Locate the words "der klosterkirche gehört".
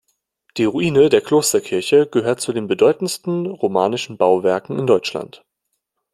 1.09-2.41